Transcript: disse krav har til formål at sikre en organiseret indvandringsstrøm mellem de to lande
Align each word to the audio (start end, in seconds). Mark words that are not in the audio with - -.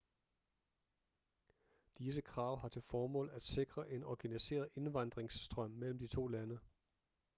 disse 1.99 2.21
krav 2.21 2.59
har 2.59 2.69
til 2.69 2.81
formål 2.81 3.29
at 3.33 3.43
sikre 3.43 3.91
en 3.91 4.03
organiseret 4.03 4.69
indvandringsstrøm 4.75 5.71
mellem 5.71 5.99
de 5.99 6.07
to 6.07 6.27
lande 6.27 6.59